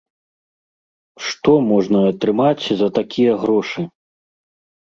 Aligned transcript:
Што 1.27 1.51
можна 1.71 1.99
атрымаць 2.11 2.65
за 2.81 2.87
такія 2.99 3.37
грошы? 3.45 3.81